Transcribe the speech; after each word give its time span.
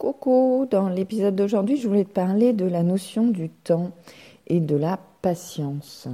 Coucou, 0.00 0.66
dans 0.70 0.88
l'épisode 0.88 1.36
d'aujourd'hui, 1.36 1.76
je 1.76 1.86
voulais 1.86 2.06
te 2.06 2.14
parler 2.14 2.54
de 2.54 2.64
la 2.64 2.82
notion 2.82 3.26
du 3.26 3.50
temps 3.50 3.90
et 4.46 4.58
de 4.58 4.74
la 4.74 4.98
patience. 5.20 6.08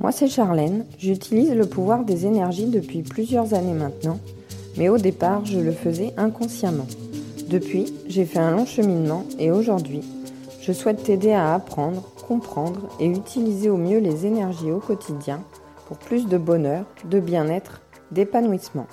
Moi, 0.00 0.10
c'est 0.10 0.26
Charlène. 0.26 0.86
J'utilise 0.98 1.52
le 1.52 1.66
pouvoir 1.66 2.04
des 2.04 2.26
énergies 2.26 2.66
depuis 2.66 3.02
plusieurs 3.02 3.54
années 3.54 3.74
maintenant, 3.74 4.18
mais 4.76 4.88
au 4.88 4.98
départ, 4.98 5.44
je 5.44 5.60
le 5.60 5.70
faisais 5.70 6.12
inconsciemment. 6.16 6.88
Depuis, 7.48 7.94
j'ai 8.08 8.24
fait 8.24 8.40
un 8.40 8.50
long 8.50 8.66
cheminement 8.66 9.24
et 9.38 9.52
aujourd'hui, 9.52 10.02
je 10.62 10.72
souhaite 10.72 11.04
t'aider 11.04 11.30
à 11.30 11.54
apprendre, 11.54 12.10
comprendre 12.26 12.88
et 12.98 13.06
utiliser 13.06 13.70
au 13.70 13.76
mieux 13.76 14.00
les 14.00 14.26
énergies 14.26 14.72
au 14.72 14.80
quotidien 14.80 15.44
pour 15.86 15.98
plus 15.98 16.26
de 16.26 16.38
bonheur, 16.38 16.86
de 17.08 17.20
bien-être, 17.20 17.82
d'épanouissement. 18.10 18.88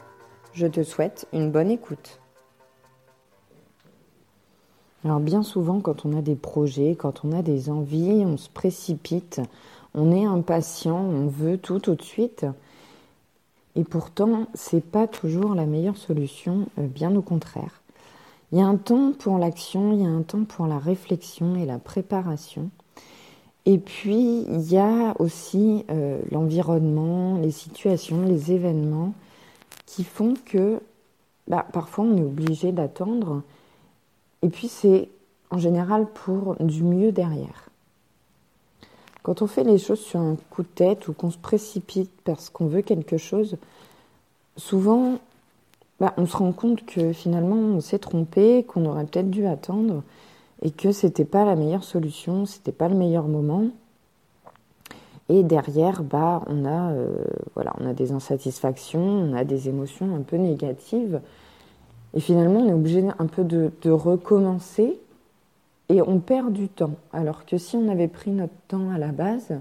Je 0.54 0.68
te 0.68 0.84
souhaite 0.84 1.26
une 1.34 1.50
bonne 1.50 1.72
écoute. 1.72 2.21
Alors 5.04 5.20
bien 5.20 5.42
souvent 5.42 5.80
quand 5.80 6.06
on 6.06 6.16
a 6.16 6.22
des 6.22 6.36
projets, 6.36 6.96
quand 6.96 7.26
on 7.26 7.32
a 7.32 7.42
des 7.42 7.70
envies, 7.70 8.24
on 8.26 8.38
se 8.38 8.50
précipite, 8.50 9.42
on 9.96 10.12
est 10.12 10.26
impatient, 10.26 11.00
on 11.00 11.28
veut 11.28 11.58
tout 11.58 11.80
tout 11.80 11.96
de 11.96 12.04
suite. 12.04 12.46
Et 13.76 13.84
pourtant, 13.84 14.48
c'est 14.54 14.84
pas 14.84 15.08
toujours 15.08 15.56
la 15.56 15.66
meilleure 15.66 15.98
solution, 15.98 16.68
euh, 16.78 16.88
bien 16.88 17.16
au 17.16 17.22
contraire. 17.22 17.82
Il 18.52 18.60
y 18.60 18.62
a 18.62 18.66
un 18.66 18.76
temps 18.76 19.14
pour 19.18 19.38
l'action, 19.38 19.94
il 19.94 20.02
y 20.02 20.06
a 20.06 20.10
un 20.10 20.24
temps 20.24 20.44
pour 20.44 20.68
la 20.68 20.78
réflexion 20.78 21.56
et 21.56 21.66
la 21.66 21.80
préparation. 21.80 22.70
Et 23.66 23.78
puis, 23.78 24.42
il 24.50 24.72
y 24.72 24.78
a 24.78 25.16
aussi 25.20 25.86
euh, 25.90 26.22
l'environnement, 26.32 27.38
les 27.38 27.52
situations, 27.52 28.26
les 28.26 28.52
événements 28.52 29.14
qui 29.86 30.04
font 30.04 30.34
que 30.46 30.82
bah, 31.48 31.66
parfois 31.72 32.06
on 32.06 32.18
est 32.18 32.24
obligé 32.24 32.72
d'attendre. 32.72 33.42
Et 34.42 34.50
puis, 34.50 34.68
c'est 34.68 35.10
en 35.50 35.58
général 35.58 36.08
pour 36.08 36.56
du 36.60 36.84
mieux 36.84 37.12
derrière. 37.12 37.70
Quand 39.24 39.42
on 39.42 39.48
fait 39.48 39.64
les 39.64 39.78
choses 39.78 40.00
sur 40.00 40.20
un 40.20 40.36
coup 40.50 40.64
de 40.64 40.68
tête 40.68 41.08
ou 41.08 41.14
qu'on 41.14 41.30
se 41.30 41.38
précipite 41.38 42.10
parce 42.24 42.50
qu'on 42.50 42.66
veut 42.66 42.82
quelque 42.82 43.18
chose, 43.18 43.58
souvent, 44.58 45.20
bah, 46.00 46.14
on 46.18 46.26
se 46.26 46.36
rend 46.36 46.52
compte 46.52 46.86
que 46.86 47.14
finalement, 47.14 47.56
on 47.56 47.82
s'est 47.82 48.00
trompé, 48.00 48.64
qu'on 48.64 48.86
aurait 48.86 49.06
peut-être 49.06 49.30
dû 49.30 49.46
attendre 49.46 50.02
et 50.64 50.72
que 50.72 50.92
c'était 50.92 51.26
pas 51.26 51.46
la 51.46 51.56
meilleure 51.56 51.84
solution, 51.84 52.46
c'était 52.46 52.72
pas 52.72 52.88
le 52.88 52.96
meilleur 52.96 53.28
moment. 53.28 53.66
Et 55.30 55.44
derrière, 55.44 56.04
bah, 56.04 56.42
on 56.48 56.66
a, 56.66 56.92
euh, 56.92 57.24
voilà, 57.54 57.74
on 57.80 57.88
a 57.88 57.94
des 57.94 58.12
insatisfactions, 58.12 59.02
on 59.02 59.34
a 59.34 59.44
des 59.44 59.70
émotions 59.70 60.16
un 60.16 60.22
peu 60.22 60.38
négatives. 60.38 61.22
Et 62.14 62.20
finalement, 62.20 62.62
on 62.62 62.70
est 62.70 62.74
obligé 62.74 63.06
un 63.18 63.28
peu 63.28 63.44
de, 63.44 63.90
recommencer 63.90 65.00
et 65.90 66.02
on 66.02 66.20
perd 66.20 66.54
du 66.54 66.68
temps. 66.68 66.96
Alors 67.14 67.46
que 67.46 67.58
si 67.58 67.76
on 67.76 67.90
avait 67.90 68.08
pris 68.08 68.32
notre 68.32 68.54
temps 68.68 68.90
à 68.92 68.98
la 68.98 69.12
base, 69.12 69.54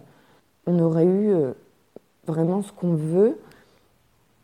on 0.66 0.78
aurait 0.78 1.04
eu 1.04 1.32
euh, 1.32 1.52
vraiment 2.26 2.62
ce 2.62 2.72
qu'on 2.72 2.94
veut 2.94 3.38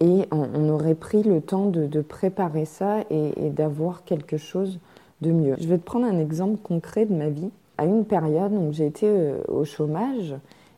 et 0.01 0.27
on, 0.31 0.69
aurait 0.69 0.95
pris 0.95 1.23
le 1.23 1.41
temps 1.41 1.67
de, 1.67 2.01
préparer 2.03 2.67
ça 2.67 2.98
et 3.09 3.48
d'avoir 3.48 4.05
quelque 4.05 4.37
chose 4.37 4.79
de 5.23 5.33
mieux. 5.33 5.57
Je 5.59 5.69
vais 5.69 5.79
te 5.79 5.85
prendre 5.85 6.07
un 6.07 6.19
exemple 6.19 6.59
concret 6.63 7.07
de 7.07 7.15
ma 7.15 7.29
vie. 7.29 7.51
À 7.79 7.85
une 7.85 8.05
période 8.05 8.53
où 8.53 8.73
j'ai 8.73 8.87
été 8.87 9.07
euh, 9.07 9.39
au 9.48 9.65
chômage 9.65 10.35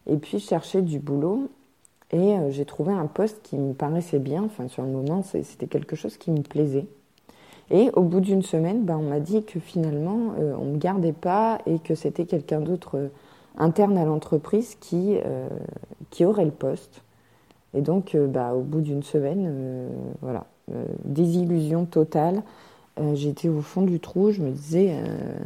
et 0.07 0.17
puis 0.17 0.41
chercher 0.41 0.83
du 0.83 0.99
boulot 0.99 1.49
et 2.11 2.35
euh, 2.35 2.51
j'ai 2.51 2.65
trouvé 2.65 2.93
un 2.93 3.07
poste 3.07 3.41
qui 3.43 3.57
me 3.57 3.73
paraissait 3.73 4.19
bien. 4.19 4.43
Enfin, 4.43 4.67
sur 4.69 4.83
le 4.83 4.91
moment, 4.91 5.23
c'était 5.23 5.67
quelque 5.67 5.95
chose 5.95 6.17
qui 6.17 6.31
me 6.31 6.43
plaisait. 6.43 6.87
Et 7.71 7.91
au 7.95 8.03
bout 8.03 8.21
d'une 8.21 8.43
semaine, 8.43 8.85
ben, 8.85 8.97
on 8.97 9.09
m'a 9.09 9.21
dit 9.21 9.45
que 9.45 9.61
finalement, 9.61 10.35
euh, 10.39 10.55
on 10.59 10.65
ne 10.65 10.73
me 10.73 10.79
gardait 10.79 11.13
pas 11.13 11.59
et 11.67 11.79
que 11.79 11.95
c'était 11.95 12.25
quelqu'un 12.25 12.61
d'autre 12.61 13.11
interne 13.57 13.99
à 13.99 14.05
l'entreprise 14.05 14.77
qui, 14.81 15.17
qui 16.11 16.25
aurait 16.25 16.45
le 16.45 16.53
poste. 16.53 17.03
Et 17.75 17.81
donc, 17.81 18.17
bah, 18.17 18.55
au 18.55 18.61
bout 18.61 18.81
d'une 18.81 19.03
semaine, 19.03 19.91
voilà, 20.23 20.47
désillusion 21.05 21.85
totale. 21.85 22.43
Euh, 23.01 23.15
j'étais 23.15 23.49
au 23.49 23.61
fond 23.61 23.83
du 23.83 24.01
trou, 24.01 24.31
je 24.33 24.41
me 24.41 24.51
disais, 24.51 24.91
euh, 24.93 25.37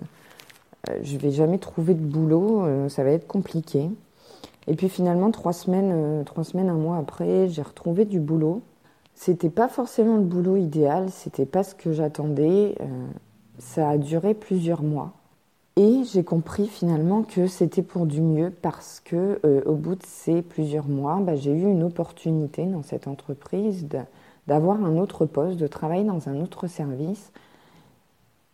euh, 0.90 0.98
je 1.02 1.16
vais 1.18 1.30
jamais 1.30 1.58
trouver 1.58 1.94
de 1.94 2.00
boulot, 2.00 2.88
ça 2.88 3.04
va 3.04 3.10
être 3.10 3.26
compliqué. 3.26 3.90
Et 4.68 4.74
puis 4.74 4.88
finalement, 4.88 5.30
trois 5.30 5.52
semaines, 5.52 6.24
trois 6.24 6.44
semaines, 6.44 6.68
un 6.68 6.76
mois 6.76 6.96
après, 6.96 7.48
j'ai 7.48 7.62
retrouvé 7.62 8.04
du 8.04 8.20
boulot. 8.20 8.62
C'était 9.24 9.50
pas 9.50 9.68
forcément 9.68 10.16
le 10.16 10.24
boulot 10.24 10.56
idéal, 10.56 11.08
c'était 11.10 11.46
pas 11.46 11.62
ce 11.62 11.76
que 11.76 11.92
j'attendais. 11.92 12.74
ça 13.60 13.90
a 13.90 13.96
duré 13.96 14.34
plusieurs 14.34 14.82
mois. 14.82 15.12
Et 15.76 16.02
j'ai 16.12 16.24
compris 16.24 16.66
finalement 16.66 17.22
que 17.22 17.46
c'était 17.46 17.82
pour 17.82 18.06
du 18.06 18.20
mieux 18.20 18.50
parce 18.50 18.98
que 18.98 19.40
au 19.64 19.74
bout 19.74 19.94
de 19.94 20.02
ces 20.04 20.42
plusieurs 20.42 20.88
mois, 20.88 21.20
bah, 21.20 21.36
j'ai 21.36 21.52
eu 21.52 21.70
une 21.70 21.84
opportunité 21.84 22.66
dans 22.66 22.82
cette 22.82 23.06
entreprise 23.06 23.86
d'avoir 24.48 24.84
un 24.84 24.96
autre 24.96 25.24
poste, 25.24 25.56
de 25.56 25.68
travailler 25.68 26.02
dans 26.02 26.28
un 26.28 26.40
autre 26.40 26.66
service. 26.66 27.30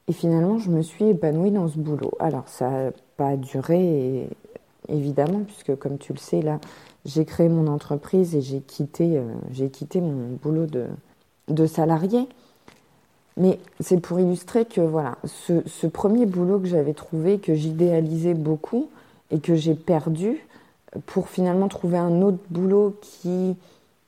Et 0.07 0.13
finalement, 0.13 0.59
je 0.59 0.69
me 0.69 0.83
suis 0.83 1.07
épanouie 1.07 1.51
dans 1.51 1.69
ce 1.69 1.79
boulot. 1.79 2.13
Alors, 2.21 2.47
ça 2.47 2.69
n'a 2.69 2.91
pas 3.17 3.39
duré, 3.39 4.29
évidemment, 4.89 5.41
puisque 5.41 5.77
comme 5.77 5.99
tu 5.99 6.13
le 6.13 6.19
sais, 6.19 6.43
là, 6.43 6.61
j'ai 7.05 7.25
créé 7.25 7.49
mon 7.49 7.67
entreprise 7.67 8.35
et 8.35 8.41
j'ai 8.41 8.61
quitté, 8.61 9.19
euh, 9.19 9.23
j'ai 9.53 9.71
quitté 9.71 10.01
mon 10.01 10.37
boulot 10.43 10.67
de, 10.67 11.67
salarié. 11.67 12.29
Mais 13.37 13.61
c'est 13.81 14.01
pour 14.01 14.19
illustrer 14.19 14.65
que 14.65 14.81
voilà, 14.81 15.17
ce, 15.25 15.63
ce 15.67 15.87
premier 15.87 16.27
boulot 16.27 16.59
que 16.59 16.67
j'avais 16.67 16.95
trouvé, 16.95 17.39
que 17.39 17.55
j'idéalisais 17.55 18.35
beaucoup 18.35 18.91
et 19.31 19.39
que 19.39 19.55
j'ai 19.55 19.75
perdu, 19.75 20.39
pour 21.07 21.29
finalement 21.29 21.69
trouver 21.69 21.99
un 21.99 22.23
autre 22.23 22.39
boulot 22.51 22.97
qui 23.01 23.57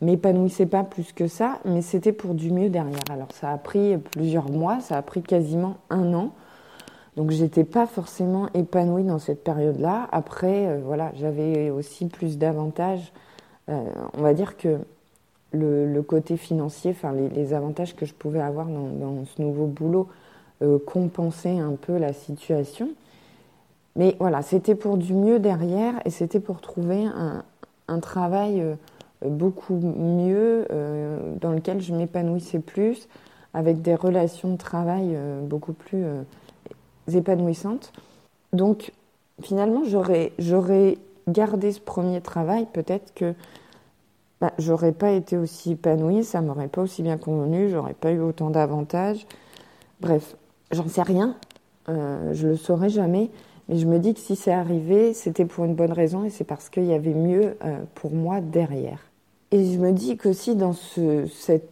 m'épanouissait 0.00 0.66
pas 0.66 0.82
plus 0.82 1.12
que 1.12 1.26
ça, 1.26 1.58
mais 1.64 1.82
c'était 1.82 2.12
pour 2.12 2.34
du 2.34 2.50
mieux 2.50 2.70
derrière. 2.70 3.00
Alors 3.10 3.28
ça 3.32 3.50
a 3.50 3.58
pris 3.58 3.96
plusieurs 3.98 4.50
mois, 4.50 4.80
ça 4.80 4.96
a 4.96 5.02
pris 5.02 5.22
quasiment 5.22 5.76
un 5.90 6.14
an. 6.14 6.32
Donc 7.20 7.32
j'étais 7.32 7.64
pas 7.64 7.86
forcément 7.86 8.48
épanouie 8.54 9.04
dans 9.04 9.18
cette 9.18 9.44
période-là. 9.44 10.08
Après, 10.10 10.66
euh, 10.66 10.80
voilà, 10.82 11.12
j'avais 11.16 11.68
aussi 11.68 12.06
plus 12.06 12.38
d'avantages. 12.38 13.12
Euh, 13.68 13.84
on 14.16 14.22
va 14.22 14.32
dire 14.32 14.56
que 14.56 14.78
le, 15.52 16.00
côté 16.00 16.38
financier, 16.38 16.92
enfin 16.92 17.12
les, 17.12 17.52
avantages 17.52 17.94
que 17.94 18.06
je 18.06 18.14
pouvais 18.14 18.40
avoir 18.40 18.68
dans, 18.68 19.26
ce 19.26 19.42
nouveau 19.42 19.66
boulot 19.66 20.08
euh, 20.62 20.78
compensaient 20.78 21.58
un 21.58 21.74
peu 21.74 21.98
la 21.98 22.14
situation. 22.14 22.88
Mais 23.96 24.16
voilà, 24.18 24.40
c'était 24.40 24.74
pour 24.74 24.96
du 24.96 25.12
mieux 25.12 25.38
derrière 25.40 26.00
et 26.06 26.10
c'était 26.10 26.40
pour 26.40 26.62
trouver 26.62 27.04
un, 27.04 28.00
travail 28.00 28.64
beaucoup 29.26 29.74
mieux, 29.74 30.66
dans 31.38 31.52
lequel 31.52 31.82
je 31.82 31.92
m'épanouissais 31.92 32.60
plus, 32.60 33.08
avec 33.52 33.82
des 33.82 33.94
relations 33.94 34.52
de 34.52 34.56
travail 34.56 35.18
beaucoup 35.42 35.74
plus 35.74 36.04
épanouissantes. 37.12 37.92
Donc 38.52 38.92
finalement, 39.42 39.82
j'aurais, 39.84 40.98
gardé 41.28 41.72
ce 41.72 41.80
premier 41.80 42.20
travail, 42.20 42.66
peut-être 42.72 43.14
que 43.14 43.34
bah, 44.40 44.52
j'aurais 44.58 44.92
pas 44.92 45.10
été 45.10 45.36
aussi 45.36 45.72
épanouie, 45.72 46.24
ça 46.24 46.40
m'aurait 46.40 46.68
pas 46.68 46.82
aussi 46.82 47.02
bien 47.02 47.18
convenu, 47.18 47.68
j'aurais 47.68 47.94
pas 47.94 48.10
eu 48.10 48.20
autant 48.20 48.50
d'avantages. 48.50 49.26
Bref, 50.00 50.34
j'en 50.72 50.88
sais 50.88 51.02
rien, 51.02 51.36
je 51.86 52.48
le 52.48 52.56
saurai 52.56 52.88
jamais, 52.88 53.30
mais 53.68 53.76
je 53.76 53.86
me 53.86 53.98
dis 53.98 54.14
que 54.14 54.20
si 54.20 54.34
c'est 54.34 54.52
arrivé, 54.52 55.12
c'était 55.12 55.44
pour 55.44 55.66
une 55.66 55.74
bonne 55.74 55.92
raison 55.92 56.24
et 56.24 56.30
c'est 56.30 56.44
parce 56.44 56.68
qu'il 56.70 56.86
y 56.86 56.94
avait 56.94 57.14
mieux 57.14 57.56
pour 57.94 58.12
moi 58.12 58.40
derrière. 58.40 59.10
Et 59.52 59.72
je 59.72 59.78
me 59.78 59.92
dis 59.92 60.16
qu'aussi 60.16 60.56
dans 60.56 60.72
ce, 60.72 61.26
cette 61.26 61.68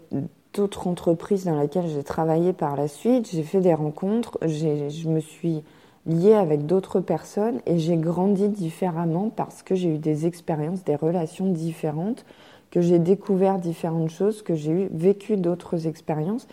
autre 0.59 0.87
entreprise 0.87 1.45
dans 1.45 1.57
laquelle 1.57 1.89
j'ai 1.89 2.03
travaillé 2.03 2.53
par 2.53 2.77
la 2.77 2.89
suite, 2.89 3.31
j'ai 3.31 3.43
fait 3.43 3.61
des 3.61 3.75
rencontres, 3.75 4.39
je 4.43 5.09
me 5.09 5.21
suis 5.21 5.63
liée 6.07 6.35
avec 6.35 6.67
d'autres 6.67 7.01
personnes 7.01 7.61
et 7.67 7.79
j'ai 7.79 7.97
grandi 7.97 8.49
différemment 8.49 9.31
parce 9.35 9.63
que 9.63 9.75
j'ai 9.75 9.95
eu 9.95 9.99
des 9.99 10.27
expériences, 10.27 10.85
des 10.85 10.97
relations 10.97 11.47
différentes, 11.47 12.25
que 12.71 12.81
j'ai 12.81 12.99
découvert 12.99 13.59
différentes 13.59 14.11
choses, 14.11 14.43
que 14.43 14.55
j'ai 14.55 14.89
vécu 14.93 15.37
d'autres 15.37 15.87
expériences. 15.87 16.47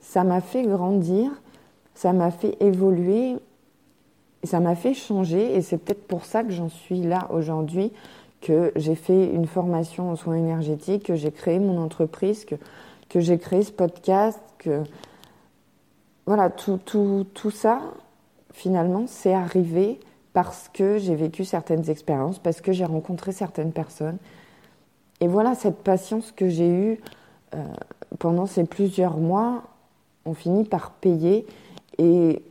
Ça 0.00 0.24
m'a 0.24 0.40
fait 0.40 0.62
grandir, 0.62 1.30
ça 1.94 2.12
m'a 2.12 2.30
fait 2.30 2.56
évoluer, 2.62 3.36
ça 4.44 4.60
m'a 4.60 4.74
fait 4.74 4.94
changer 4.94 5.56
et 5.56 5.62
c'est 5.62 5.78
peut-être 5.78 6.06
pour 6.06 6.24
ça 6.24 6.44
que 6.44 6.50
j'en 6.50 6.68
suis 6.68 7.02
là 7.02 7.28
aujourd'hui 7.32 7.92
que 8.40 8.72
j'ai 8.76 8.94
fait 8.94 9.26
une 9.32 9.46
formation 9.46 10.10
en 10.10 10.16
soins 10.16 10.36
énergétiques, 10.36 11.04
que 11.04 11.16
j'ai 11.16 11.32
créé 11.32 11.58
mon 11.58 11.78
entreprise, 11.82 12.44
que, 12.44 12.54
que 13.08 13.20
j'ai 13.20 13.38
créé 13.38 13.62
ce 13.62 13.72
podcast, 13.72 14.40
que 14.58 14.82
voilà, 16.26 16.50
tout, 16.50 16.78
tout, 16.84 17.26
tout 17.34 17.50
ça, 17.50 17.80
finalement, 18.52 19.04
c'est 19.06 19.32
arrivé 19.32 19.98
parce 20.32 20.68
que 20.72 20.98
j'ai 20.98 21.14
vécu 21.14 21.44
certaines 21.44 21.88
expériences, 21.88 22.38
parce 22.38 22.60
que 22.60 22.72
j'ai 22.72 22.84
rencontré 22.84 23.32
certaines 23.32 23.72
personnes. 23.72 24.18
Et 25.20 25.26
voilà, 25.26 25.54
cette 25.54 25.78
patience 25.78 26.32
que 26.32 26.48
j'ai 26.48 26.68
eue 26.68 27.00
euh, 27.54 27.64
pendant 28.18 28.46
ces 28.46 28.64
plusieurs 28.64 29.16
mois, 29.16 29.62
on 30.26 30.34
finit 30.34 30.64
par 30.64 30.92
payer. 30.92 31.46
Et 31.98 32.42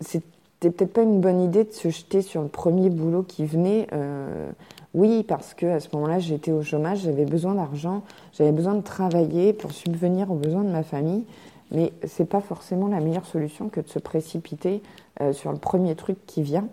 c'était 0.00 0.70
peut-être 0.70 0.92
pas 0.92 1.02
une 1.02 1.20
bonne 1.20 1.40
idée 1.40 1.64
de 1.64 1.72
se 1.72 1.90
jeter 1.90 2.22
sur 2.22 2.42
le 2.42 2.48
premier 2.48 2.90
boulot 2.90 3.22
qui 3.22 3.44
venait. 3.44 3.86
Euh, 3.92 4.50
oui, 4.94 5.22
parce 5.22 5.54
que 5.54 5.66
à 5.66 5.80
ce 5.80 5.88
moment-là, 5.94 6.18
j'étais 6.18 6.52
au 6.52 6.62
chômage, 6.62 7.00
j'avais 7.00 7.24
besoin 7.24 7.54
d'argent, 7.54 8.02
j'avais 8.32 8.52
besoin 8.52 8.74
de 8.74 8.82
travailler 8.82 9.52
pour 9.52 9.72
subvenir 9.72 10.30
aux 10.30 10.36
besoins 10.36 10.64
de 10.64 10.70
ma 10.70 10.82
famille. 10.82 11.24
Mais 11.72 11.92
c'est 12.04 12.26
pas 12.26 12.40
forcément 12.40 12.86
la 12.88 13.00
meilleure 13.00 13.24
solution 13.24 13.70
que 13.70 13.80
de 13.80 13.88
se 13.88 13.98
précipiter 13.98 14.82
euh, 15.20 15.32
sur 15.32 15.50
le 15.50 15.58
premier 15.58 15.94
truc 15.94 16.18
qui 16.26 16.42
vient. 16.42 16.68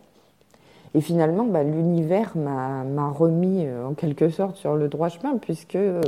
Et 0.93 1.01
finalement, 1.01 1.45
bah, 1.45 1.63
l'univers 1.63 2.35
m'a 2.35 3.09
remis 3.09 3.65
euh, 3.65 3.87
en 3.87 3.93
quelque 3.93 4.29
sorte 4.29 4.57
sur 4.57 4.75
le 4.75 4.89
droit 4.89 5.07
chemin, 5.07 5.37
puisque 5.37 5.75
euh, 5.75 6.01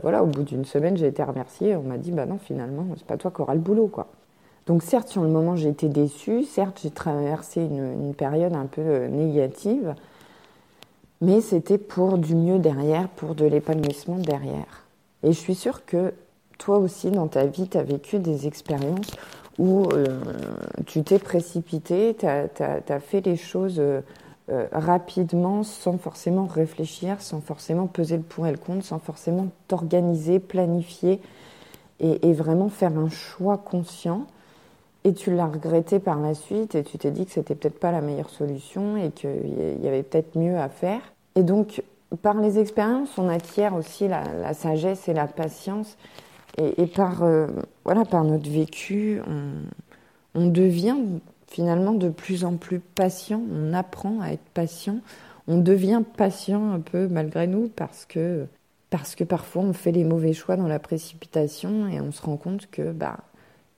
voilà, 0.00 0.22
au 0.22 0.26
bout 0.26 0.42
d'une 0.42 0.64
semaine, 0.64 0.96
j'ai 0.96 1.08
été 1.08 1.22
remerciée. 1.22 1.76
On 1.76 1.82
m'a 1.82 1.98
dit, 1.98 2.10
bah 2.10 2.24
non, 2.24 2.38
finalement, 2.38 2.86
c'est 2.96 3.06
pas 3.06 3.18
toi 3.18 3.30
qui 3.30 3.42
auras 3.42 3.54
le 3.54 3.60
boulot, 3.60 3.88
quoi. 3.88 4.06
Donc 4.66 4.82
certes, 4.82 5.08
sur 5.08 5.22
le 5.22 5.28
moment, 5.28 5.56
j'ai 5.56 5.68
été 5.68 5.88
déçue. 5.88 6.44
Certes, 6.44 6.80
j'ai 6.82 6.90
traversé 6.90 7.62
une, 7.62 8.14
période 8.14 8.54
un 8.54 8.64
peu 8.64 9.06
négative, 9.08 9.94
mais 11.24 11.40
c'était 11.40 11.78
pour 11.78 12.18
du 12.18 12.34
mieux 12.34 12.58
derrière, 12.58 13.08
pour 13.08 13.34
de 13.34 13.46
l'épanouissement 13.46 14.18
derrière. 14.18 14.84
Et 15.22 15.28
je 15.28 15.38
suis 15.38 15.54
sûre 15.54 15.84
que 15.86 16.12
toi 16.58 16.78
aussi, 16.78 17.10
dans 17.10 17.28
ta 17.28 17.46
vie, 17.46 17.68
tu 17.68 17.78
as 17.78 17.82
vécu 17.82 18.18
des 18.18 18.46
expériences 18.46 19.10
où 19.58 19.86
euh, 19.92 20.20
tu 20.86 21.02
t'es 21.02 21.18
précipité, 21.18 22.16
tu 22.18 22.26
as, 22.26 23.00
fait 23.00 23.20
les 23.24 23.36
choses 23.36 23.76
euh, 23.78 24.00
euh, 24.50 24.66
rapidement, 24.72 25.62
sans 25.62 25.96
forcément 25.96 26.46
réfléchir, 26.46 27.20
sans 27.22 27.40
forcément 27.40 27.86
peser 27.86 28.16
le 28.16 28.22
pour 28.22 28.46
et 28.46 28.50
le 28.50 28.58
contre, 28.58 28.84
sans 28.84 28.98
forcément 28.98 29.48
t'organiser, 29.68 30.38
planifier 30.38 31.20
et, 32.00 32.32
vraiment 32.32 32.68
faire 32.68 32.98
un 32.98 33.08
choix 33.08 33.56
conscient. 33.56 34.26
Et 35.04 35.14
tu 35.14 35.34
l'as 35.34 35.46
regretté 35.46 35.98
par 35.98 36.18
la 36.18 36.34
suite 36.34 36.74
et 36.74 36.82
tu 36.82 36.98
t'es 36.98 37.10
dit 37.10 37.24
que 37.24 37.32
c'était 37.32 37.54
peut-être 37.54 37.78
pas 37.78 37.92
la 37.92 38.00
meilleure 38.00 38.30
solution 38.30 38.96
et 38.96 39.10
qu'il 39.10 39.82
y 39.82 39.86
avait 39.86 40.02
peut-être 40.02 40.36
mieux 40.36 40.58
à 40.58 40.68
faire. 40.68 41.00
Et 41.36 41.42
donc, 41.42 41.82
par 42.22 42.40
les 42.40 42.58
expériences, 42.58 43.18
on 43.18 43.28
acquiert 43.28 43.74
aussi 43.74 44.08
la 44.08 44.54
sagesse 44.54 45.08
et 45.08 45.14
la 45.14 45.26
patience. 45.26 45.96
Et, 46.58 46.86
par, 46.86 47.24
euh, 47.24 47.48
voilà, 47.84 48.04
par 48.04 48.22
notre 48.22 48.48
vécu, 48.48 49.20
on, 50.34 50.46
devient 50.46 50.96
finalement 51.48 51.92
de 51.92 52.08
plus 52.08 52.44
en 52.44 52.56
plus 52.56 52.78
patient, 52.78 53.42
on 53.52 53.72
apprend 53.72 54.20
à 54.20 54.28
être 54.28 54.48
patient, 54.52 54.98
on 55.48 55.58
devient 55.58 56.02
patient 56.16 56.72
un 56.72 56.80
peu 56.80 57.08
malgré 57.08 57.46
nous 57.46 57.68
parce 57.68 58.04
que, 58.04 58.46
parce 58.90 59.14
que 59.16 59.24
parfois 59.24 59.62
on 59.62 59.72
fait 59.72 59.92
les 59.92 60.04
mauvais 60.04 60.32
choix 60.32 60.56
dans 60.56 60.68
la 60.68 60.78
précipitation 60.78 61.88
et 61.88 62.00
on 62.00 62.12
se 62.12 62.22
rend 62.22 62.36
compte 62.36 62.68
que 62.70 62.92
bah, 62.92 63.18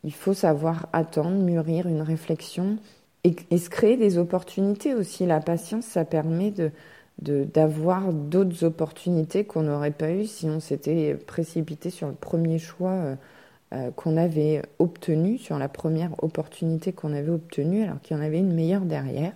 il 0.05 0.13
faut 0.13 0.35
savoir 0.35 0.89
attendre, 0.93 1.43
mûrir 1.43 1.87
une 1.87 2.03
réflexion 2.03 2.77
et 3.25 3.59
se 3.59 3.71
créer 3.71 3.97
des 3.97 4.19
opportunités 4.19 4.95
aussi. 4.95 5.27
La 5.27 5.41
patience, 5.41 5.85
ça 5.85 6.05
permet 6.05 6.53
de, 6.53 6.71
d'avoir 7.19 8.13
d'autres 8.13 8.65
opportunités 8.65 9.45
qu'on 9.45 9.63
n'aurait 9.63 9.91
pas 9.91 10.13
eues 10.13 10.27
si 10.27 10.47
on 10.47 10.61
s'était 10.61 11.15
précipité 11.15 11.91
sur 11.91 12.09
le 12.09 12.15
premier 12.15 12.59
choix 12.59 12.91
euh, 12.91 13.17
euh, 13.73 13.91
qu'on 13.91 14.17
avait 14.17 14.63
obtenu, 14.79 15.39
sur 15.39 15.59
la 15.59 15.69
première 15.69 16.13
opportunité 16.23 16.93
qu'on 16.93 17.15
avait 17.15 17.31
obtenue, 17.31 17.83
alors 17.83 18.01
qu'il 18.01 18.17
y 18.17 18.21
en 18.21 18.23
avait 18.23 18.39
une 18.39 18.53
meilleure 18.53 18.83
derrière. 18.83 19.33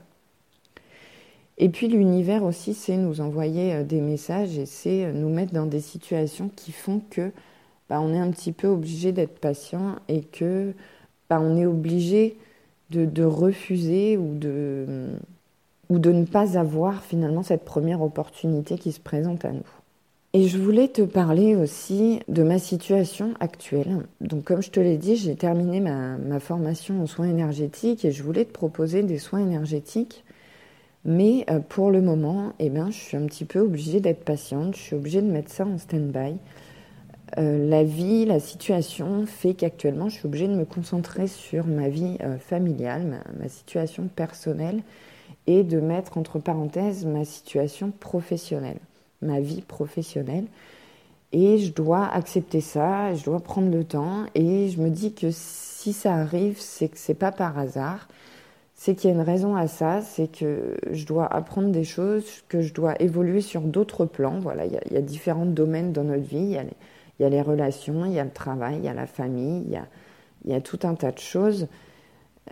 Et 1.58 1.68
puis 1.68 1.88
l'univers 1.88 2.44
aussi, 2.44 2.74
c'est 2.74 2.96
nous 2.96 3.20
envoyer 3.20 3.74
euh, 3.74 3.84
des 3.84 4.00
messages 4.00 4.58
et 4.58 4.66
c'est 4.66 5.12
nous 5.14 5.30
mettre 5.30 5.52
dans 5.54 5.66
des 5.66 5.80
situations 5.80 6.50
qui 6.54 6.72
font 6.72 7.00
que 7.10 7.32
bah, 7.88 8.00
on 8.00 8.12
est 8.12 8.18
un 8.18 8.30
petit 8.30 8.52
peu 8.52 8.68
obligé 8.68 9.12
d'être 9.12 9.38
patient 9.38 9.96
et 10.08 10.20
que 10.22 10.74
bah, 11.30 11.40
on 11.40 11.56
est 11.56 11.66
obligé 11.66 12.36
de 12.90 13.22
refuser 13.22 14.16
ou 14.16 14.34
de 14.34 15.14
ou 15.90 15.98
de 15.98 16.12
ne 16.12 16.24
pas 16.24 16.56
avoir 16.56 17.02
finalement 17.02 17.42
cette 17.42 17.64
première 17.64 18.00
opportunité 18.00 18.78
qui 18.78 18.92
se 18.92 19.00
présente 19.00 19.44
à 19.44 19.52
nous. 19.52 19.66
Et 20.32 20.46
je 20.46 20.58
voulais 20.58 20.86
te 20.86 21.02
parler 21.02 21.56
aussi 21.56 22.20
de 22.28 22.44
ma 22.44 22.60
situation 22.60 23.34
actuelle. 23.40 24.06
Donc 24.20 24.44
comme 24.44 24.62
je 24.62 24.70
te 24.70 24.78
l'ai 24.78 24.96
dit, 24.96 25.16
j'ai 25.16 25.34
terminé 25.34 25.80
ma, 25.80 26.38
formation 26.38 27.02
en 27.02 27.06
soins 27.06 27.28
énergétiques 27.28 28.04
et 28.04 28.12
je 28.12 28.22
voulais 28.22 28.44
te 28.44 28.52
proposer 28.52 29.02
des 29.02 29.18
soins 29.18 29.40
énergétiques. 29.40 30.24
Mais 31.04 31.44
euh, 31.50 31.58
pour 31.58 31.90
le 31.90 32.00
moment, 32.00 32.52
eh 32.60 32.70
ben, 32.70 32.90
je 32.90 32.96
suis 32.96 33.16
un 33.16 33.26
petit 33.26 33.44
peu 33.44 33.58
obligée 33.58 34.00
d'être 34.00 34.22
patiente, 34.22 34.76
je 34.76 34.80
suis 34.80 34.96
obligée 34.96 35.22
de 35.22 35.30
mettre 35.30 35.50
ça 35.50 35.66
en 35.66 35.78
stand-by. 35.78 36.36
Euh, 37.38 37.68
la 37.68 37.84
vie, 37.84 38.24
la 38.24 38.40
situation 38.40 39.24
fait 39.26 39.54
qu'actuellement, 39.54 40.08
je 40.08 40.16
suis 40.16 40.26
obligée 40.26 40.48
de 40.48 40.54
me 40.54 40.64
concentrer 40.64 41.28
sur 41.28 41.66
ma 41.66 41.88
vie 41.88 42.16
euh, 42.22 42.38
familiale, 42.38 43.22
ma, 43.38 43.48
situation 43.48 44.08
personnelle 44.08 44.82
et 45.46 45.62
de 45.62 45.80
mettre 45.80 46.18
entre 46.18 46.38
parenthèses 46.38 47.06
ma 47.06 47.24
situation 47.24 47.92
professionnelle, 47.92 48.80
ma 49.22 49.40
vie 49.40 49.62
professionnelle. 49.62 50.46
Et 51.32 51.58
je 51.58 51.72
dois 51.72 52.06
accepter 52.06 52.60
ça, 52.60 53.14
je 53.14 53.24
dois 53.24 53.38
prendre 53.38 53.70
le 53.70 53.84
temps 53.84 54.24
et 54.34 54.68
je 54.68 54.80
me 54.80 54.90
dis 54.90 55.14
que 55.14 55.28
si 55.30 55.92
ça 55.92 56.14
arrive, 56.14 56.58
c'est 56.58 56.88
que 56.88 56.98
c'est 56.98 57.14
pas 57.14 57.30
par 57.30 57.56
hasard, 57.56 58.08
c'est 58.74 58.96
qu'il 58.96 59.10
y 59.10 59.12
a 59.12 59.16
une 59.16 59.22
raison 59.22 59.54
à 59.54 59.68
ça, 59.68 60.00
c'est 60.00 60.26
que 60.26 60.76
je 60.90 61.06
dois 61.06 61.26
apprendre 61.26 61.68
des 61.68 61.84
choses, 61.84 62.24
que 62.48 62.62
je 62.62 62.74
dois 62.74 63.00
évoluer 63.00 63.42
sur 63.42 63.60
d'autres 63.60 64.06
plans. 64.06 64.40
Voilà, 64.40 64.64
il 64.64 64.72
y, 64.72 64.96
a, 64.96 65.02
différents 65.02 65.46
domaines 65.46 65.92
dans 65.92 66.02
notre 66.02 66.26
vie. 66.26 66.58
Il 67.20 67.22
y, 67.22 67.26
a 67.26 67.28
les, 67.28 67.42
relations, 67.42 68.06
il 68.06 68.12
y 68.12 68.18
a 68.18 68.24
le 68.24 68.30
travail, 68.30 68.78
il 68.78 68.84
y 68.84 68.88
a 68.88 68.94
la 68.94 69.06
famille, 69.06 69.62
il 69.66 70.50
y 70.50 70.52
a, 70.54 70.56
a 70.56 70.60
tout 70.60 70.80
un 70.84 70.94
tas 70.94 71.12
de 71.12 71.18
choses, 71.18 71.68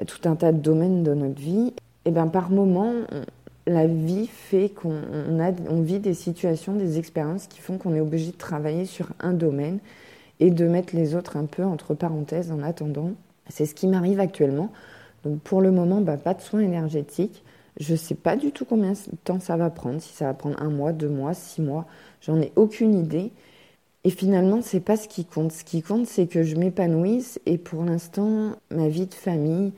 tout 0.07 0.29
un 0.29 0.37
tas 0.37 0.53
de 0.53 0.59
domaines 0.59 1.03
dans 1.03 1.17
notre 1.17 1.41
vie 1.41 1.73
et 2.09 2.11
ben 2.11 2.27
par 2.29 2.49
moment, 2.49 2.93
la 3.67 3.87
vie 3.87 4.27
fait 4.27 4.71
qu'on 4.71 5.03
on 5.69 5.83
vit 5.83 5.99
des 5.99 6.15
situations, 6.15 6.75
des 6.75 6.99
expériences 6.99 7.47
qui 7.49 7.61
font 7.61 7.77
qu'on 7.77 7.95
est 7.95 8.01
obligé 8.01 8.33
de 8.33 8.37
travailler 8.39 8.87
sur 8.87 9.09
un 9.21 9.35
domaine 9.35 9.79
et 10.41 10.51
de 10.51 10.67
mettre 10.67 10.97
les 10.97 11.15
autres 11.15 11.37
un 11.37 11.45
peu 11.45 11.65
entre 11.65 11.93
parenthèses 11.93 12.51
en 12.51 12.63
attendant. 12.63 13.11
C'est 13.51 13.67
ce 13.67 13.75
qui 13.75 13.87
m'arrive 13.89 14.21
actuellement. 14.21 14.73
Donc 15.23 15.41
pour 15.41 15.61
le 15.61 15.71
moment, 15.71 16.01
bah, 16.01 16.17
pas 16.17 16.33
de 16.33 16.41
soins 16.41 16.61
énergétiques. 16.61 17.45
Je 17.79 17.93
ne 17.93 17.99
sais 17.99 18.15
pas 18.15 18.37
du 18.37 18.53
tout 18.53 18.65
combien 18.65 18.93
de 18.93 19.17
temps 19.25 19.39
ça 19.39 19.59
va 19.59 19.69
prendre, 19.69 20.01
si 20.01 20.15
ça 20.15 20.25
va 20.25 20.35
prendre 20.35 20.61
un 20.63 20.71
mois, 20.71 20.93
deux 20.93 21.11
mois, 21.11 21.35
six 21.35 21.61
mois. 21.61 21.87
J'en 22.23 22.41
ai 22.41 22.53
aucune 22.57 22.99
idée. 22.99 23.33
Et 24.05 24.11
finalement, 24.11 24.63
c'est 24.63 24.81
pas 24.81 24.97
ce 24.97 25.09
qui 25.09 25.25
compte. 25.25 25.53
Ce 25.53 25.65
qui 25.65 25.83
compte, 25.83 26.07
c'est 26.07 26.27
que 26.27 26.43
je 26.43 26.57
m'épanouisse. 26.57 27.41
Et 27.47 27.59
pour 27.59 27.85
l'instant, 27.85 28.57
ma 28.71 28.89
vie 28.89 29.07
de 29.07 29.15
famille, 29.15 29.73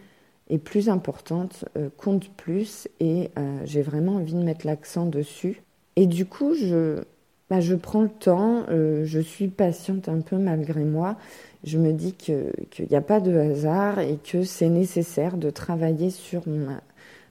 est 0.51 0.59
plus 0.59 0.89
importante, 0.89 1.65
euh, 1.79 1.89
compte 1.97 2.29
plus 2.37 2.89
et 2.99 3.31
euh, 3.39 3.61
j'ai 3.65 3.83
vraiment 3.83 4.17
envie 4.17 4.35
de 4.35 4.43
mettre 4.43 4.67
l'accent 4.67 5.07
dessus. 5.07 5.63
Et 5.97 6.07
du 6.07 6.27
coup, 6.27 6.55
je, 6.55 7.03
bah, 7.49 7.61
je 7.61 7.75
prends 7.75 8.03
le 8.03 8.11
temps, 8.11 8.65
euh, 8.69 9.05
je 9.05 9.21
suis 9.21 9.49
patiente 9.49 10.09
un 10.09 10.21
peu 10.21 10.37
malgré 10.37 10.85
moi. 10.85 11.17
Je 11.65 11.79
me 11.79 11.93
dis 11.93 12.13
qu'il 12.13 12.53
n'y 12.89 12.97
a 12.97 13.01
pas 13.01 13.21
de 13.21 13.37
hasard 13.37 14.01
et 14.01 14.17
que 14.17 14.43
c'est 14.43 14.69
nécessaire 14.69 15.37
de 15.37 15.51
travailler 15.51 16.11
sur 16.11 16.47
ma, 16.49 16.81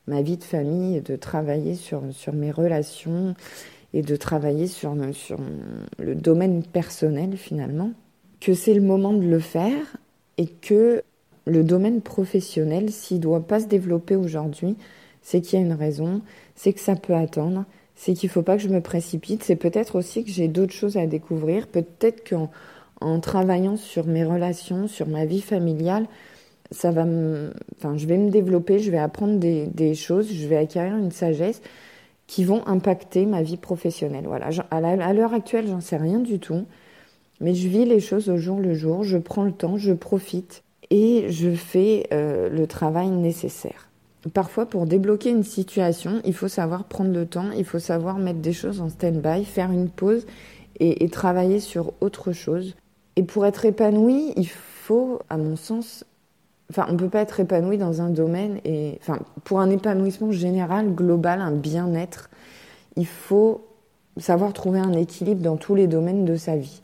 ma, 0.07 0.21
vie 0.21 0.37
de 0.37 0.43
famille, 0.43 1.01
de 1.01 1.15
travailler 1.15 1.75
sur, 1.75 2.03
sur 2.11 2.33
mes 2.33 2.51
relations 2.51 3.35
et 3.93 4.01
de 4.01 4.15
travailler 4.15 4.67
sur, 4.67 4.95
le 5.97 6.15
domaine 6.15 6.63
personnel 6.63 7.37
finalement. 7.37 7.91
Que 8.39 8.53
c'est 8.53 8.73
le 8.73 8.81
moment 8.81 9.13
de 9.13 9.25
le 9.25 9.39
faire 9.39 9.97
et 10.37 10.47
que 10.47 11.03
le 11.45 11.63
domaine 11.63 12.01
professionnel, 12.01 12.91
s'il 12.91 13.17
ne 13.17 13.23
doit 13.23 13.45
pas 13.45 13.59
se 13.59 13.65
développer 13.65 14.15
aujourd'hui, 14.15 14.77
c'est 15.21 15.41
qu'il 15.41 15.59
y 15.59 15.61
a 15.61 15.65
une 15.65 15.73
raison, 15.73 16.21
c'est 16.55 16.73
que 16.73 16.79
ça 16.79 16.95
peut 16.95 17.15
attendre, 17.15 17.65
c'est 17.95 18.13
qu'il 18.13 18.27
ne 18.27 18.31
faut 18.31 18.43
pas 18.43 18.55
que 18.55 18.63
je 18.63 18.69
me 18.69 18.81
précipite, 18.81 19.43
c'est 19.43 19.55
peut-être 19.55 19.97
aussi 19.97 20.23
que 20.23 20.31
j'ai 20.31 20.47
d'autres 20.47 20.73
choses 20.73 20.95
à 20.95 21.05
découvrir, 21.05 21.67
peut-être 21.67 22.27
qu'en 22.29 22.49
en 23.01 23.19
travaillant 23.19 23.75
sur 23.75 24.05
mes 24.05 24.23
relations, 24.23 24.87
sur 24.87 25.07
ma 25.07 25.25
vie 25.25 25.41
familiale, 25.41 26.05
ça 26.71 26.91
va 26.91 27.05
enfin, 27.77 27.97
je 27.97 28.05
vais 28.05 28.17
me 28.17 28.29
développer, 28.29 28.79
je 28.79 28.91
vais 28.91 28.99
apprendre 28.99 29.39
des, 29.39 29.95
choses, 29.95 30.31
je 30.31 30.47
vais 30.47 30.57
acquérir 30.57 30.95
une 30.95 31.11
sagesse 31.11 31.61
qui 32.29 32.43
vont 32.43 32.61
impacter 32.67 33.25
ma 33.25 33.41
vie 33.41 33.57
professionnelle. 33.57 34.25
Voilà, 34.27 34.49
à 34.69 35.13
l'heure 35.13 35.33
actuelle, 35.33 35.67
j'en 35.67 35.81
sais 35.81 35.97
rien 35.97 36.19
du 36.19 36.37
tout, 36.37 36.65
mais 37.41 37.55
je 37.55 37.67
vis 37.67 37.85
les 37.85 37.99
choses 37.99 38.29
au 38.29 38.37
jour 38.37 38.59
le 38.59 38.75
jour, 38.75 39.03
je 39.03 39.17
prends 39.17 39.43
le 39.43 39.51
temps, 39.51 39.77
je 39.77 39.93
profite 39.93 40.61
et 40.91 41.25
je 41.31 41.49
fais 41.49 42.05
euh, 42.13 42.47
le 42.47 42.67
travail 42.67 43.09
nécessaire. 43.09 43.89
Parfois, 44.31 44.67
pour 44.67 44.85
débloquer 44.85 45.31
une 45.31 45.43
situation, 45.43 46.21
il 46.23 46.35
faut 46.35 46.47
savoir 46.47 46.83
prendre 46.83 47.11
le 47.11 47.25
temps, 47.25 47.49
il 47.57 47.65
faut 47.65 47.79
savoir 47.79 48.19
mettre 48.19 48.41
des 48.41 48.53
choses 48.53 48.79
en 48.79 48.89
stand-by, 48.89 49.43
faire 49.43 49.71
une 49.71 49.89
pause 49.89 50.27
et, 50.79 51.03
et, 51.03 51.09
travailler 51.09 51.59
sur 51.59 51.93
autre 51.99 52.31
chose. 52.31 52.75
Et 53.15 53.23
pour 53.23 53.47
être 53.47 53.65
épanoui, 53.65 54.33
il 54.35 54.49
faut, 54.49 55.19
à 55.29 55.37
mon 55.37 55.55
sens, 55.55 56.05
enfin, 56.69 56.85
on 56.89 56.93
ne 56.93 56.97
peut 56.97 57.09
pas 57.09 57.21
être 57.21 57.39
épanoui 57.39 57.77
dans 57.77 58.01
un 58.01 58.09
domaine 58.09 58.59
et, 58.65 58.97
enfin, 59.01 59.19
pour 59.43 59.59
un 59.59 59.69
épanouissement 59.69 60.31
général, 60.31 60.93
global, 60.93 61.41
un 61.41 61.51
bien-être, 61.51 62.29
il 62.95 63.07
faut 63.07 63.65
savoir 64.17 64.53
trouver 64.53 64.79
un 64.79 64.93
équilibre 64.93 65.41
dans 65.41 65.57
tous 65.57 65.75
les 65.75 65.87
domaines 65.87 66.25
de 66.25 66.35
sa 66.35 66.57
vie. 66.57 66.81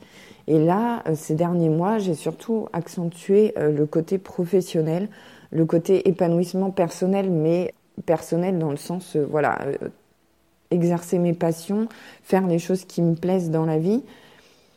Et 0.48 0.63
là, 0.63 1.04
ces 1.15 1.36
derniers 1.36 1.70
mois, 1.70 1.98
j'ai 1.98 2.13
surtout 2.13 2.68
accentué 2.72 3.54
le 3.58 3.86
côté 3.86 4.18
professionnel, 4.18 5.10
le 5.51 5.65
côté 5.65 6.08
épanouissement 6.08 6.70
personnel, 6.70 7.30
mais 7.32 7.74
personnel 8.06 8.60
dans 8.60 8.70
le 8.70 8.77
sens, 8.77 9.15
voilà, 9.15 9.58
exercer 10.72 11.18
mes 11.18 11.34
passions, 11.34 11.88
faire 12.24 12.46
les 12.48 12.60
choses 12.60 12.86
qui 12.86 13.01
me 13.01 13.15
plaisent 13.15 13.50
dans 13.50 13.65
la 13.65 13.80
vie. 13.80 14.04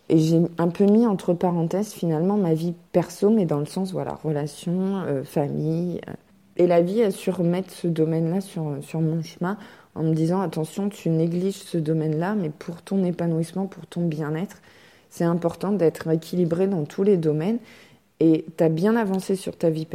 Et 0.09 0.19
j'ai 0.19 0.41
un 0.57 0.69
peu 0.69 0.85
mis 0.85 1.07
entre 1.07 1.35
parenthèses 1.35 1.93
finalement 1.93 2.37
ma 2.37 2.55
vie 2.55 2.75
perso, 2.93 3.31
mais 3.31 3.45
dans 3.45 3.59
le 3.59 3.67
sens, 3.67 3.93
voilà, 3.93 4.15
relation, 4.23 5.03
euh, 5.07 5.23
famille. 5.23 6.01
Euh. 6.09 6.13
Et 6.57 6.67
la 6.67 6.81
vie 6.81 7.03
a 7.03 7.11
su 7.11 7.31
remettre 7.31 7.71
ce 7.71 7.87
domaine-là 7.87 8.41
sur, 8.41 8.79
sur 8.81 9.01
mon 9.01 9.23
chemin 9.23 9.59
en 9.95 10.03
me 10.03 10.15
disant 10.15 10.41
attention, 10.41 10.89
tu 10.89 11.11
négliges 11.11 11.55
ce 11.57 11.79
domaine-là, 11.79 12.35
mais 12.35 12.51
pour 12.51 12.83
ton 12.83 13.05
épanouissement, 13.05 13.67
pour 13.67 13.87
ton 13.87 14.07
bien-être, 14.07 14.63
c'est 15.11 15.25
important 15.25 15.73
d'être 15.73 16.09
équilibré 16.09 16.67
dans 16.67 16.85
tous 16.85 17.03
les 17.03 17.17
domaines. 17.17 17.59
Et 18.21 18.45
tu 18.57 18.65
as 18.65 18.69
bien 18.69 18.97
avancé 18.97 19.37
sur 19.37 19.57
ta 19.57 19.71
vie 19.71 19.87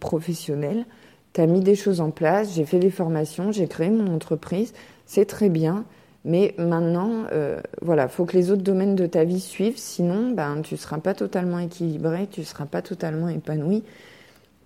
professionnelle, 0.00 0.84
tu 1.32 1.40
as 1.40 1.46
mis 1.46 1.60
des 1.60 1.74
choses 1.74 2.00
en 2.00 2.10
place, 2.10 2.54
j'ai 2.54 2.64
fait 2.64 2.78
des 2.78 2.90
formations, 2.90 3.50
j'ai 3.50 3.66
créé 3.66 3.90
mon 3.90 4.14
entreprise, 4.14 4.72
c'est 5.06 5.24
très 5.24 5.48
bien. 5.48 5.84
Mais 6.24 6.54
maintenant, 6.56 7.24
euh, 7.32 7.60
voilà, 7.82 8.08
faut 8.08 8.24
que 8.24 8.36
les 8.36 8.50
autres 8.50 8.62
domaines 8.62 8.96
de 8.96 9.06
ta 9.06 9.24
vie 9.24 9.40
suivent, 9.40 9.76
sinon, 9.78 10.30
ben, 10.30 10.62
tu 10.62 10.76
seras 10.76 10.98
pas 10.98 11.14
totalement 11.14 11.58
équilibré, 11.58 12.26
tu 12.30 12.44
seras 12.44 12.64
pas 12.64 12.80
totalement 12.80 13.28
épanoui. 13.28 13.84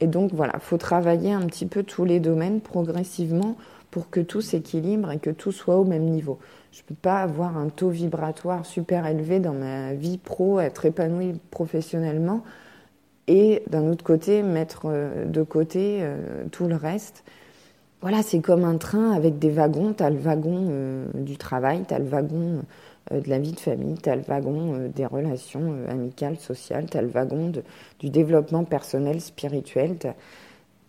Et 0.01 0.07
donc, 0.07 0.33
voilà, 0.33 0.59
faut 0.61 0.79
travailler 0.79 1.33
un 1.33 1.47
petit 1.47 1.67
peu 1.67 1.83
tous 1.83 2.05
les 2.05 2.21
domaines 2.21 2.61
progressivement 2.61 3.57
pour 3.91 4.11
que 4.11 4.21
tout 4.21 4.41
s'équilibre 4.41 5.11
et 5.11 5.19
que 5.19 5.31
tout 5.31 5.51
soit 5.51 5.77
au 5.77 5.85
même 5.85 6.05
niveau. 6.05 6.39
Je 6.71 6.83
peux 6.83 6.95
pas 6.95 7.23
avoir 7.23 7.57
un 7.57 7.69
taux 7.71 7.89
vibratoire 7.89 8.65
super 8.65 9.07
élevé 9.07 9.41
dans 9.41 9.55
ma 9.55 9.95
vie 9.95 10.19
pro, 10.19 10.61
être 10.61 10.87
épanoui 10.87 11.41
professionnellement, 11.51 12.45
et 13.27 13.63
d'un 13.69 13.89
autre 13.91 14.05
côté, 14.05 14.43
mettre 14.43 14.83
euh, 14.87 15.25
de 15.25 15.43
côté 15.43 15.99
euh, 16.03 16.45
tout 16.51 16.69
le 16.69 16.77
reste 16.77 17.25
voilà, 18.01 18.23
c'est 18.23 18.41
comme 18.41 18.65
un 18.65 18.77
train 18.79 19.11
avec 19.11 19.39
des 19.39 19.51
wagons. 19.51 19.93
Tu 19.93 20.05
le 20.05 20.19
wagon 20.19 20.69
euh, 20.71 21.07
du 21.15 21.37
travail, 21.37 21.85
tu 21.89 21.95
le 21.97 22.05
wagon 22.05 22.63
euh, 23.13 23.21
de 23.21 23.29
la 23.29 23.39
vie 23.41 23.53
de 23.53 23.59
famille, 23.59 23.97
tu 24.01 24.11
le 24.11 24.23
wagon 24.23 24.75
euh, 24.75 24.89
des 24.89 25.05
relations 25.05 25.75
amicales, 25.89 26.37
sociales, 26.39 26.87
tu 26.89 26.99
le 26.99 27.09
wagon 27.09 27.53
du 27.99 28.11
développement 28.11 28.63
personnel, 28.65 29.21
spirituel. 29.21 29.97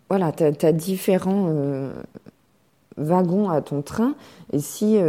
voilà, 0.07 0.31
tu 0.31 0.43
as, 0.43 0.71
différents 0.71 1.51
wagons 2.97 3.49
à 3.49 3.61
ton 3.61 3.81
train. 3.81 4.13
Et 4.53 4.59
si 4.59 4.99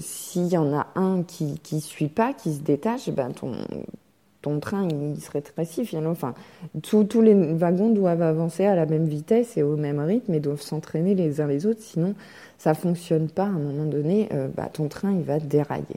s'il 0.00 0.46
y 0.46 0.56
en 0.56 0.74
a 0.74 0.86
un 0.94 1.22
qui 1.22 1.58
ne 1.72 1.80
suit 1.80 2.08
pas, 2.08 2.32
qui 2.32 2.54
se 2.54 2.60
détache, 2.60 3.10
ben 3.10 3.30
ton, 3.32 3.52
ton 4.46 4.60
train 4.60 4.86
il 4.88 5.20
serait 5.20 5.40
rétrécit 5.40 5.84
finalement. 5.84 6.12
Enfin, 6.12 6.34
tous 6.82 7.20
les 7.20 7.34
wagons 7.34 7.90
doivent 7.90 8.22
avancer 8.22 8.64
à 8.64 8.76
la 8.76 8.86
même 8.86 9.06
vitesse 9.06 9.56
et 9.56 9.64
au 9.64 9.76
même 9.76 9.98
rythme 9.98 10.34
et 10.34 10.40
doivent 10.40 10.62
s'entraîner 10.62 11.16
les 11.16 11.40
uns 11.40 11.48
les 11.48 11.66
autres, 11.66 11.82
sinon 11.82 12.14
ça 12.56 12.74
fonctionne 12.74 13.28
pas. 13.28 13.42
À 13.42 13.48
un 13.48 13.58
moment 13.58 13.86
donné, 13.86 14.28
euh, 14.32 14.46
bah, 14.56 14.68
ton 14.72 14.86
train 14.86 15.12
il 15.12 15.24
va 15.24 15.40
dérailler. 15.40 15.96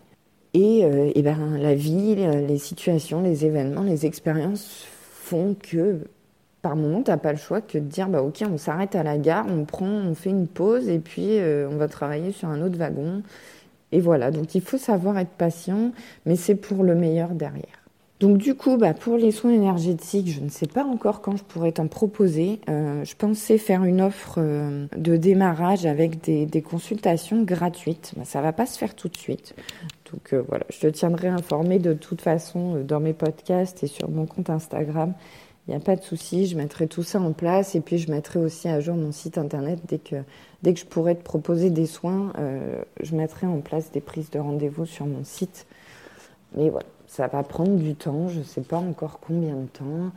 Et, 0.56 0.84
euh, 0.84 1.12
et 1.14 1.22
ben, 1.22 1.60
la 1.60 1.76
vie, 1.76 2.16
les 2.16 2.58
situations, 2.58 3.22
les 3.22 3.46
événements, 3.46 3.84
les 3.84 4.08
expériences 4.08 4.88
font 4.90 5.56
que 5.56 6.00
par 6.64 6.76
moment, 6.76 7.04
tu 7.04 7.12
n'as 7.12 7.18
pas 7.18 7.32
le 7.32 7.38
choix 7.38 7.62
que 7.62 7.78
de 7.78 7.84
dire 7.84 8.10
bah, 8.10 8.24
Ok, 8.24 8.44
on 8.52 8.58
s'arrête 8.58 8.96
à 8.96 9.04
la 9.04 9.20
gare, 9.20 9.46
on 9.48 9.64
prend, 9.64 9.86
on 9.86 10.16
fait 10.16 10.32
une 10.32 10.48
pause 10.48 10.90
et 10.90 10.98
puis 10.98 11.38
euh, 11.38 11.70
on 11.72 11.78
va 11.78 11.88
travailler 11.88 12.32
sur 12.32 12.50
un 12.50 12.64
autre 12.64 12.78
wagon. 12.78 13.22
Et 13.92 14.00
voilà, 14.00 14.32
donc 14.32 14.56
il 14.56 14.62
faut 14.62 14.80
savoir 14.80 15.20
être 15.20 15.30
patient, 15.38 15.92
mais 16.26 16.36
c'est 16.36 16.56
pour 16.56 16.84
le 16.84 16.96
meilleur 16.96 17.30
derrière. 17.30 17.79
Donc 18.20 18.38
du 18.38 18.54
coup, 18.54 18.76
bah, 18.76 18.94
pour 18.94 19.16
les 19.16 19.32
soins 19.32 19.54
énergétiques, 19.54 20.30
je 20.30 20.42
ne 20.42 20.50
sais 20.50 20.68
pas 20.68 20.84
encore 20.84 21.22
quand 21.22 21.38
je 21.38 21.44
pourrais 21.44 21.72
t'en 21.72 21.88
proposer. 21.88 22.60
Euh, 22.68 23.06
je 23.06 23.16
pensais 23.16 23.58
faire 23.58 23.86
une 23.86 24.02
offre 24.02 24.36
euh, 24.40 24.88
de 24.98 25.16
démarrage 25.16 25.86
avec 25.86 26.22
des, 26.22 26.62
consultations 26.62 27.44
gratuites. 27.44 28.12
Bah, 28.18 28.26
ça 28.26 28.42
va 28.42 28.52
pas 28.52 28.66
se 28.66 28.78
faire 28.78 28.94
tout 28.94 29.08
de 29.08 29.16
suite. 29.16 29.56
Donc 30.12 30.34
euh, 30.34 30.44
voilà, 30.50 30.66
je 30.70 30.80
te 30.80 30.88
tiendrai 30.88 31.30
informé 31.30 31.80
de 31.80 31.94
toute 31.94 32.20
façon 32.20 32.84
dans 32.86 33.00
mes 33.00 33.14
podcasts 33.14 33.84
et 33.84 33.88
sur 33.88 34.10
mon 34.10 34.26
compte 34.26 34.50
Instagram. 34.50 35.14
Il 35.68 35.72
n'y 35.72 35.78
a 35.78 35.80
pas 35.80 35.96
de 35.96 36.02
souci, 36.02 36.48
je 36.48 36.58
mettrai 36.58 36.88
tout 36.88 37.04
ça 37.04 37.22
en 37.22 37.32
place 37.32 37.76
et 37.76 37.80
puis 37.80 38.00
je 38.00 38.12
mettrai 38.12 38.40
aussi 38.40 38.68
à 38.68 38.82
jour 38.82 38.96
mon 38.96 39.12
site 39.14 39.38
internet 39.38 39.80
dès 39.88 40.00
que, 40.00 40.16
dès 40.64 40.74
que 40.74 40.80
je 40.80 40.86
pourrai 40.86 41.16
te 41.16 41.24
proposer 41.24 41.70
des 41.70 41.86
soins. 41.86 42.34
je 43.04 43.16
mettrai 43.16 43.46
en 43.46 43.60
place 43.60 43.92
des 43.92 44.02
prises 44.02 44.32
de 44.32 44.40
rendez-vous 44.40 44.88
sur 44.88 45.06
mon 45.06 45.24
site. 45.24 45.68
Mais 46.58 46.72
voilà, 46.72 46.88
ça 47.10 47.26
va 47.26 47.42
prendre 47.42 47.76
du 47.76 47.96
temps, 47.96 48.28
je 48.28 48.40
ne 48.40 48.44
sais 48.44 48.62
pas 48.62 48.78
encore 48.78 49.20
combien 49.20 49.56
de 49.56 49.66
temps. 49.66 50.12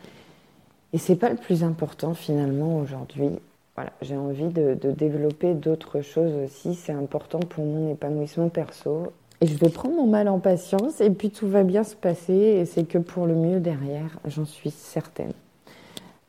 Et 0.93 0.99
c'est 0.99 1.17
pas 1.17 1.31
le 1.31 1.37
plus 1.37 1.65
important 1.65 2.13
finalement 2.13 2.79
aujourd'hui. 2.79 3.31
Voilà, 3.75 3.93
j'ai 4.03 4.17
envie 4.17 4.49
de, 4.49 4.75
développer 4.75 5.55
d'autres 5.55 6.03
choses 6.03 6.35
aussi. 6.45 6.75
C'est 6.75 6.93
important 6.93 7.41
pour 7.41 7.65
mon 7.65 7.91
épanouissement 7.91 8.51
perso. 8.51 9.07
Et 9.41 9.47
je 9.47 9.57
vais 9.57 9.71
prendre 9.71 9.97
mon 9.97 10.07
mal 10.07 10.29
en 10.29 10.39
patience 10.39 11.01
et 11.01 11.09
puis 11.09 11.31
tout 11.31 11.49
va 11.49 11.63
bien 11.63 11.83
se 11.83 11.97
passer 11.97 12.35
et 12.35 12.67
c'est 12.67 12.85
que 12.85 12.99
pour 12.99 13.27
le 13.27 13.35
mieux 13.35 13.59
derrière, 13.59 14.19
j'en 14.27 14.45
suis 14.45 14.71
certaine. 14.71 15.33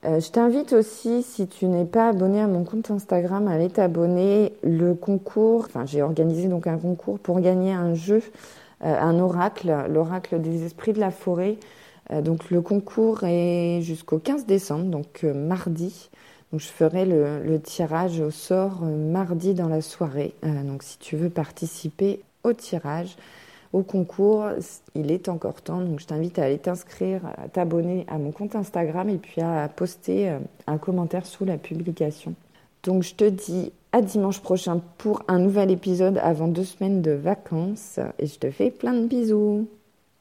Euh, 0.06 0.22
je 0.22 0.32
t'invite 0.32 0.72
aussi, 0.72 1.24
si 1.24 1.48
tu 1.48 1.66
n'es 1.66 1.86
pas 1.86 2.10
abonné 2.10 2.40
à 2.40 2.48
mon 2.48 2.64
compte 2.64 2.90
Instagram, 2.90 3.50
à 3.50 3.52
aller 3.52 3.70
t'abonner. 3.70 4.54
Le 4.64 4.96
concours, 4.96 5.66
enfin 5.66 5.86
j'ai 5.86 6.02
organisé 6.02 6.48
donc 6.48 6.68
un 6.68 6.78
concours 6.78 7.20
pour 7.20 7.42
gagner 7.42 7.74
un 7.74 7.94
jeu 7.94 8.22
un 8.84 9.20
oracle, 9.20 9.74
l'oracle 9.90 10.42
des 10.42 10.66
esprits 10.66 10.94
de 10.94 11.00
la 11.00 11.12
forêt. 11.12 11.58
Euh, 12.12 12.22
donc 12.22 12.52
le 12.52 12.62
concours 12.62 13.24
est 13.24 13.82
jusqu'au 13.82 14.20
15 14.20 14.46
décembre, 14.46 14.86
donc 14.86 15.24
euh, 15.24 15.34
mardi. 15.34 16.10
Donc 16.52 16.62
je 16.62 16.68
ferai 16.68 17.06
le, 17.06 17.60
tirage 17.60 18.20
au 18.20 18.30
sort 18.30 18.82
mardi 18.84 19.56
dans 19.56 19.70
la 19.70 19.82
soirée. 19.82 20.36
donc 20.44 20.84
si 20.84 21.00
tu 21.00 21.16
veux 21.16 21.32
participer 21.32 22.22
au 22.44 22.54
tirage, 22.54 23.16
au 23.72 23.82
concours, 23.82 24.46
il 24.94 25.12
est 25.12 25.30
encore 25.30 25.64
temps. 25.64 25.82
Donc 25.82 26.00
je 26.00 26.06
t'invite 26.06 26.38
à 26.38 26.44
aller 26.44 26.60
t'inscrire, 26.60 27.22
à 27.26 27.48
t'abonner 27.48 28.06
à 28.08 28.20
mon 28.20 28.32
compte 28.32 28.56
Instagram 28.56 29.10
et 29.10 29.18
puis 29.18 29.42
à 29.42 29.68
poster 29.68 30.38
un 30.68 30.78
commentaire 30.78 31.26
sous 31.26 31.44
la 31.44 31.58
publication. 31.58 32.36
Donc 32.84 33.04
je 33.04 33.16
te 33.16 33.24
dis 33.24 33.72
à 33.92 34.02
dimanche 34.02 34.42
prochain 34.42 34.82
pour 34.98 35.24
un 35.28 35.40
nouvel 35.40 35.72
épisode 35.72 36.18
avant 36.18 36.48
deux 36.48 36.64
semaines 36.66 37.02
de 37.02 37.12
vacances 37.12 38.00
et 38.20 38.28
je 38.28 38.40
te 38.40 38.52
fais 38.52 38.72
plein 38.72 38.94
de 38.94 39.08
bisous. 39.08 39.68